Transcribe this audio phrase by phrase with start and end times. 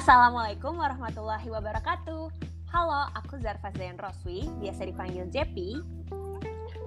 [0.00, 2.32] Assalamualaikum warahmatullahi wabarakatuh.
[2.72, 5.76] Halo, aku Zarfa Zain Roswi, biasa dipanggil JP.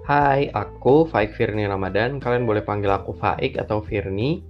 [0.10, 2.18] Hai, aku Faik Firni Ramadan.
[2.18, 4.42] Kalian boleh panggil aku Faik atau Firni.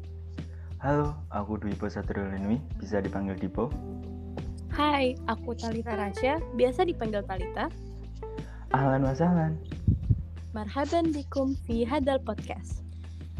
[0.79, 3.67] Halo, aku Dwi Satriulinwi, bisa dipanggil Dipo.
[4.71, 7.67] Hai, aku Talita Rasya, biasa dipanggil Talita.
[8.71, 9.59] Ahlan wasahlan.
[10.55, 12.79] Marhaban bikum fi hadal podcast.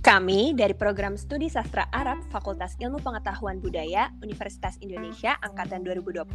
[0.04, 6.28] Kami dari program Studi Sastra Arab Fakultas Ilmu Pengetahuan Budaya Universitas Indonesia Angkatan 2020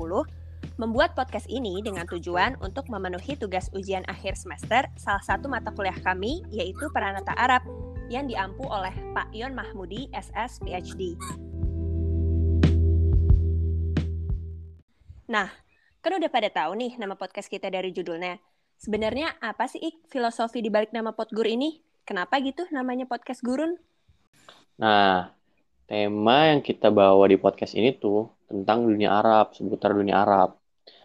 [0.80, 6.00] membuat podcast ini dengan tujuan untuk memenuhi tugas ujian akhir semester salah satu mata kuliah
[6.00, 7.60] kami yaitu Peranata Arab
[8.08, 11.12] yang diampu oleh Pak Yon Mahmudi SS PhD.
[15.28, 15.52] Nah,
[16.00, 18.40] kan udah pada tahu nih nama podcast kita dari judulnya.
[18.80, 21.87] Sebenarnya apa sih Ik, filosofi di balik nama Potgur ini?
[22.08, 23.76] Kenapa gitu namanya podcast gurun?
[24.80, 25.28] Nah,
[25.84, 30.56] tema yang kita bawa di podcast ini tuh tentang dunia Arab, seputar dunia Arab.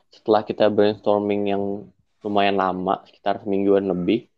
[0.08, 1.92] Setelah kita brainstorming yang
[2.24, 4.32] lumayan lama, sekitar semingguan lebih,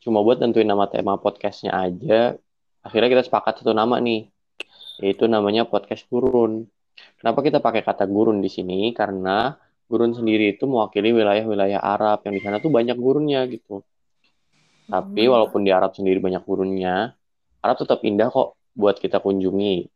[0.00, 2.32] cuma buat tentuin nama tema podcastnya aja,
[2.80, 4.32] akhirnya kita sepakat satu nama nih,
[5.04, 6.64] yaitu namanya podcast gurun.
[7.20, 8.96] Kenapa kita pakai kata gurun di sini?
[8.96, 9.52] Karena
[9.84, 13.84] gurun sendiri itu mewakili wilayah-wilayah Arab yang di sana tuh banyak gurunnya gitu.
[14.90, 15.30] Tapi hmm.
[15.30, 17.14] walaupun di Arab sendiri banyak gurunnya,
[17.62, 19.86] Arab tetap indah kok buat kita kunjungi.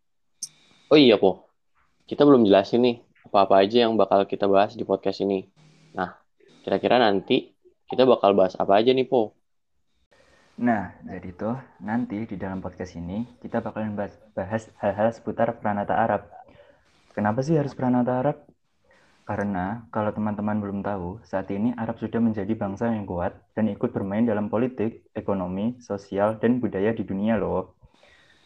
[0.94, 1.50] Oh iya, Po.
[2.06, 5.50] Kita belum jelasin nih apa-apa aja yang bakal kita bahas di podcast ini.
[5.98, 6.14] Nah,
[6.62, 7.50] kira-kira nanti
[7.90, 9.34] kita bakal bahas apa aja nih, Po?
[10.54, 16.30] Nah, jadi tuh nanti di dalam podcast ini kita bakalan bahas hal-hal seputar Pranata Arab.
[17.10, 18.53] Kenapa sih harus Pranata Arab?
[19.24, 23.88] Karena kalau teman-teman belum tahu, saat ini Arab sudah menjadi bangsa yang kuat dan ikut
[23.88, 27.80] bermain dalam politik, ekonomi, sosial, dan budaya di dunia loh.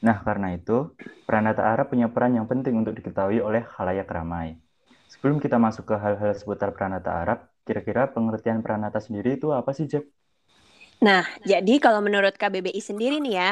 [0.07, 0.95] Nah, karena itu,
[1.27, 4.55] Pranata Arab punya peran yang penting untuk diketahui oleh khalayak ramai.
[5.11, 9.91] Sebelum kita masuk ke hal-hal seputar Pranata Arab, kira-kira pengertian Pranata sendiri itu apa sih,
[9.91, 10.07] Jack?
[11.03, 13.51] Nah, jadi kalau menurut KBBI sendiri nih ya,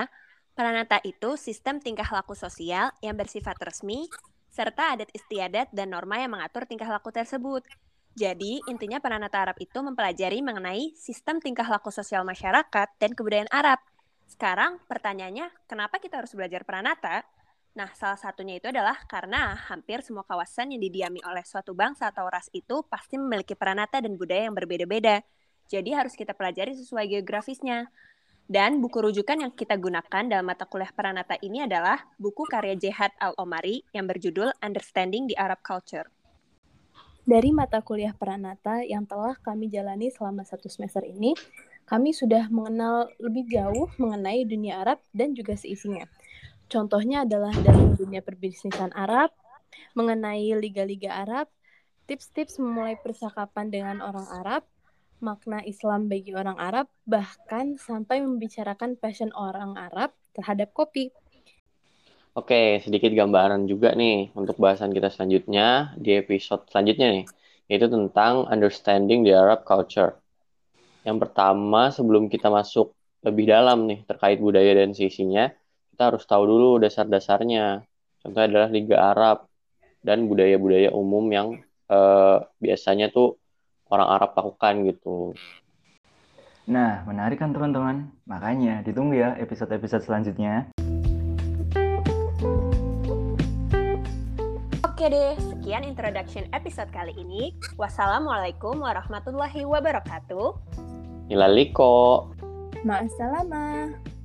[0.55, 4.06] Pranata itu sistem tingkah laku sosial yang bersifat resmi,
[4.56, 7.61] serta adat istiadat dan norma yang mengatur tingkah laku tersebut.
[8.17, 13.77] Jadi, intinya Pranata Arab itu mempelajari mengenai sistem tingkah laku sosial masyarakat dan kebudayaan Arab.
[14.25, 17.28] Sekarang, pertanyaannya, kenapa kita harus belajar Pranata?
[17.77, 22.25] Nah, salah satunya itu adalah karena hampir semua kawasan yang didiami oleh suatu bangsa atau
[22.25, 25.21] ras itu pasti memiliki Pranata dan budaya yang berbeda-beda.
[25.69, 27.93] Jadi harus kita pelajari sesuai geografisnya.
[28.47, 33.11] Dan buku rujukan yang kita gunakan dalam mata kuliah Pranata ini adalah buku karya Jihad
[33.19, 36.07] Al-Omari yang berjudul Understanding the Arab Culture.
[37.27, 41.35] Dari mata kuliah Pranata yang telah kami jalani selama satu semester ini,
[41.91, 46.06] kami sudah mengenal lebih jauh mengenai dunia Arab dan juga seisinya.
[46.71, 49.35] Contohnya adalah dalam dunia perbisnisan Arab,
[49.99, 51.51] mengenai liga-liga Arab,
[52.06, 54.62] tips-tips memulai percakapan dengan orang Arab,
[55.21, 61.12] makna Islam bagi orang Arab, bahkan sampai membicarakan passion orang Arab terhadap kopi.
[62.37, 67.25] Oke, sedikit gambaran juga nih untuk bahasan kita selanjutnya di episode selanjutnya nih,
[67.72, 70.21] yaitu tentang understanding the Arab culture.
[71.09, 72.93] Yang pertama, sebelum kita masuk
[73.25, 75.49] lebih dalam nih terkait budaya dan sisinya,
[75.97, 77.88] kita harus tahu dulu dasar-dasarnya.
[78.21, 79.49] Contohnya adalah Liga Arab
[80.05, 81.49] dan budaya-budaya umum yang
[81.88, 83.41] eh, biasanya tuh
[83.91, 85.35] orang Arab lakukan gitu.
[86.67, 88.11] Nah, menarik kan teman-teman?
[88.27, 90.67] Makanya ditunggu ya episode-episode selanjutnya.
[94.83, 97.55] Oke deh, sekian introduction episode kali ini.
[97.79, 100.57] Wassalamualaikum warahmatullahi wabarakatuh.
[101.31, 102.27] Ilaliko.
[102.83, 104.16] Ma'asalamah.